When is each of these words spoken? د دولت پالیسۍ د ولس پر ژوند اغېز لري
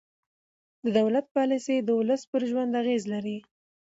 د 0.83 0.85
دولت 0.99 1.25
پالیسۍ 1.35 1.77
د 1.83 1.89
ولس 1.99 2.21
پر 2.31 2.41
ژوند 2.49 2.71
اغېز 2.81 3.03
لري 3.13 3.37